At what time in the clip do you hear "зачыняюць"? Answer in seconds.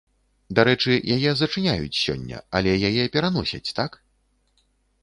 1.41-1.99